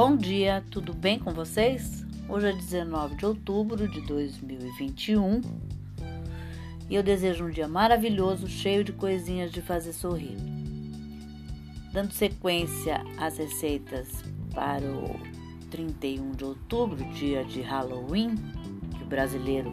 [0.00, 2.06] Bom dia, tudo bem com vocês?
[2.28, 5.40] Hoje é 19 de outubro de 2021
[6.88, 10.36] e eu desejo um dia maravilhoso, cheio de coisinhas de fazer sorrir.
[11.92, 14.22] Dando sequência às receitas
[14.54, 15.18] para o
[15.68, 18.36] 31 de outubro, dia de Halloween,
[18.96, 19.72] que o brasileiro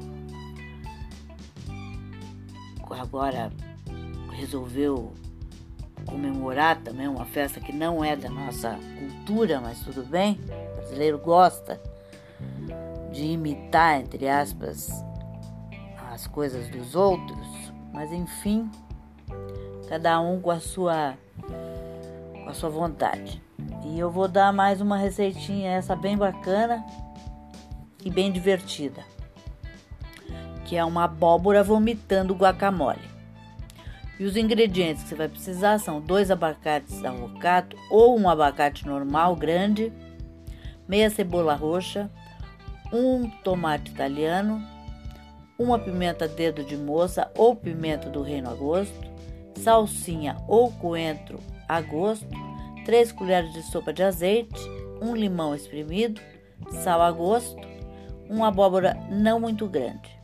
[2.90, 3.54] agora
[4.32, 5.14] resolveu
[6.06, 10.40] comemorar também uma festa que não é da nossa cultura, mas tudo bem.
[10.74, 11.82] O brasileiro gosta
[13.12, 14.90] de imitar, entre aspas,
[16.12, 17.48] as coisas dos outros,
[17.94, 18.70] mas enfim,
[19.88, 21.16] cada um com a sua
[22.44, 23.42] com a sua vontade.
[23.86, 26.86] E eu vou dar mais uma receitinha essa bem bacana
[28.04, 29.04] e bem divertida,
[30.66, 33.15] que é uma abóbora vomitando guacamole.
[34.18, 39.36] E os ingredientes que você vai precisar são dois abacates avocado ou um abacate normal
[39.36, 39.92] grande,
[40.88, 42.10] meia cebola roxa,
[42.94, 44.62] um tomate italiano,
[45.60, 49.12] uma pimenta dedo de moça ou pimenta do reino a gosto,
[49.56, 52.28] salsinha ou coentro a gosto,
[52.86, 54.62] 3 colheres de sopa de azeite,
[55.02, 56.22] um limão espremido,
[56.84, 57.60] sal a gosto,
[58.30, 60.16] uma abóbora não muito grande.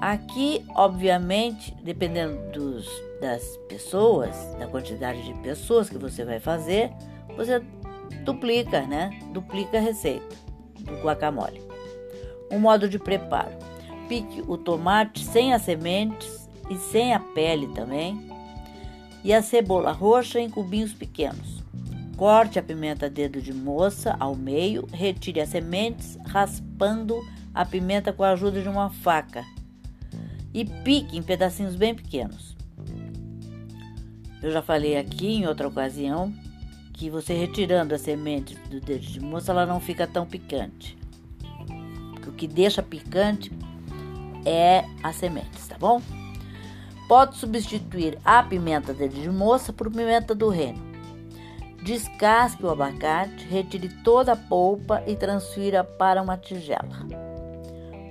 [0.00, 2.88] Aqui, obviamente, dependendo dos,
[3.20, 6.92] das pessoas, da quantidade de pessoas que você vai fazer,
[7.36, 7.60] você
[8.24, 9.18] duplica, né?
[9.32, 10.36] Duplica a receita
[10.78, 11.60] do guacamole.
[12.48, 13.50] Um modo de preparo:
[14.08, 18.30] pique o tomate sem as sementes e sem a pele também,
[19.24, 21.58] e a cebola roxa em cubinhos pequenos.
[22.16, 27.20] Corte a pimenta dedo de moça ao meio, retire as sementes, raspando
[27.52, 29.44] a pimenta com a ajuda de uma faca
[30.52, 32.56] e pique em pedacinhos bem pequenos.
[34.42, 36.32] Eu já falei aqui em outra ocasião
[36.92, 40.98] que você retirando a semente do dedo de moça, ela não fica tão picante.
[42.26, 43.50] O que deixa picante
[44.44, 46.02] é as sementes, tá bom?
[47.08, 50.86] Pode substituir a pimenta dedo de moça por pimenta do reino.
[51.82, 57.06] Descasque o abacate, retire toda a polpa e transfira para uma tigela.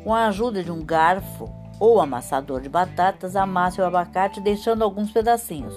[0.03, 1.47] Com a ajuda de um garfo,
[1.79, 5.75] ou amassador de batatas, amasse o abacate deixando alguns pedacinhos.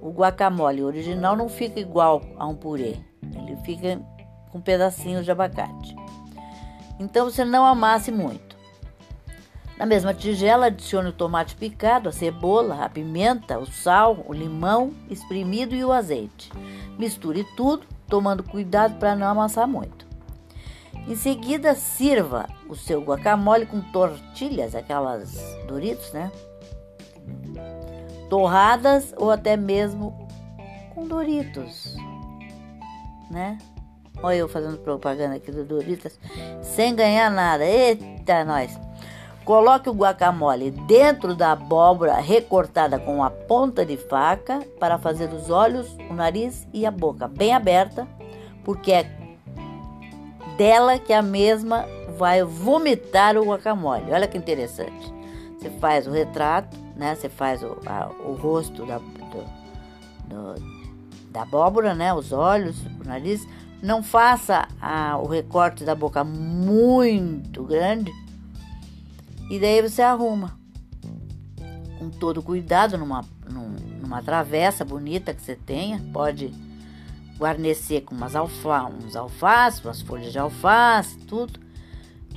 [0.00, 4.00] O guacamole original não fica igual a um purê, ele fica
[4.50, 5.94] com pedacinhos de abacate.
[6.98, 8.50] Então você não amasse muito.
[9.78, 14.92] Na mesma tigela, adicione o tomate picado, a cebola, a pimenta, o sal, o limão
[15.08, 16.52] espremido e o azeite.
[16.98, 19.99] Misture tudo, tomando cuidado para não amassar muito.
[21.08, 25.34] Em seguida, sirva o seu guacamole com tortilhas, aquelas
[25.66, 26.30] Doritos, né?
[28.28, 30.28] Torradas ou até mesmo
[30.94, 31.96] com Doritos,
[33.30, 33.58] né?
[34.22, 36.18] Olha eu fazendo propaganda aqui do Doritos,
[36.62, 37.64] sem ganhar nada.
[37.64, 38.78] Eita, nós!
[39.44, 45.50] Coloque o guacamole dentro da abóbora recortada com a ponta de faca para fazer os
[45.50, 48.06] olhos, o nariz e a boca bem aberta,
[48.62, 49.19] porque é
[50.60, 51.86] dela que a mesma
[52.18, 54.12] vai vomitar o guacamole.
[54.12, 55.10] Olha que interessante.
[55.56, 57.14] Você faz o retrato, né?
[57.14, 59.44] Você faz o, a, o rosto da, do,
[60.28, 60.62] do,
[61.30, 62.12] da abóbora, né?
[62.12, 63.48] Os olhos, o nariz.
[63.82, 68.12] Não faça a, o recorte da boca muito grande.
[69.50, 70.60] E daí você arruma.
[71.98, 76.04] Com todo cuidado, numa, numa travessa bonita que você tenha.
[76.12, 76.52] Pode
[77.40, 81.58] guarnecer com umas alfa, uns alfaces, umas folhas de alface, tudo.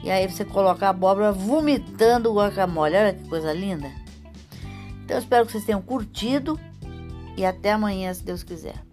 [0.01, 2.95] E aí você coloca a abóbora vomitando o guacamole.
[2.95, 3.91] Olha que coisa linda.
[5.03, 6.57] Então eu espero que vocês tenham curtido
[7.35, 8.92] e até amanhã, se Deus quiser.